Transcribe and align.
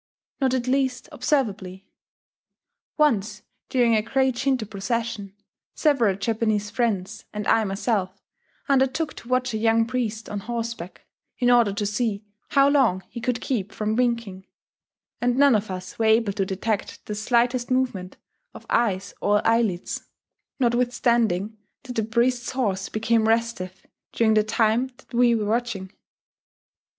Not 0.39 0.55
at 0.55 0.65
least 0.65 1.07
observably.... 1.11 1.85
Once, 2.97 3.43
during 3.69 3.93
a 3.95 4.01
great 4.01 4.35
Shinto 4.35 4.65
procession, 4.65 5.35
several 5.75 6.15
Japanese 6.15 6.71
friends, 6.71 7.25
and 7.31 7.47
I 7.47 7.63
myself, 7.65 8.19
undertook 8.67 9.13
to 9.17 9.27
watch 9.27 9.53
a 9.53 9.59
young 9.59 9.85
priest 9.85 10.27
on 10.27 10.39
horseback, 10.39 11.05
in 11.37 11.51
order 11.51 11.71
to 11.73 11.85
see 11.85 12.25
how 12.49 12.67
long 12.67 13.03
he 13.11 13.21
could 13.21 13.41
keep 13.41 13.71
from 13.71 13.95
winking; 13.95 14.47
and 15.21 15.37
none 15.37 15.53
of 15.53 15.69
us 15.69 15.99
were 15.99 16.05
able 16.05 16.33
to 16.33 16.47
detect 16.47 17.05
the 17.05 17.13
slightest 17.13 17.69
movement 17.69 18.17
of 18.55 18.65
eyes 18.71 19.13
or 19.21 19.45
eyelids, 19.47 20.07
notwithstanding 20.59 21.59
that 21.83 21.95
the 21.95 22.03
priest's 22.03 22.53
horse 22.53 22.89
became 22.89 23.27
restive 23.27 23.85
during 24.13 24.33
the 24.33 24.43
time 24.43 24.87
that 24.97 25.13
we 25.13 25.35
were 25.35 25.45
watching. 25.45 25.91